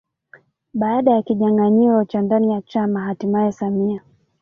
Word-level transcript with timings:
Baada 0.73 1.11
ya 1.11 1.21
kinyanganyiro 1.21 2.05
cha 2.05 2.21
ndani 2.21 2.51
ya 2.51 2.61
chama 2.61 3.01
hatimaye 3.01 3.51
samia 3.51 4.01